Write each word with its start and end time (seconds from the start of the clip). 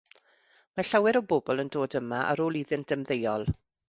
Mae 0.77 0.87
llawer 0.91 1.19
o 1.19 1.21
bobl 1.33 1.61
yn 1.63 1.69
dod 1.75 1.97
yma 1.99 2.21
ar 2.31 2.41
ôl 2.47 2.57
iddynt 2.63 2.95
ymddeol. 2.97 3.47